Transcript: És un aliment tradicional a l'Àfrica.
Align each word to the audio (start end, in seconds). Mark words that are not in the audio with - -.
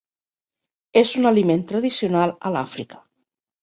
És 1.03 1.13
un 1.21 1.31
aliment 1.33 1.63
tradicional 1.75 2.37
a 2.53 2.57
l'Àfrica. 2.59 3.09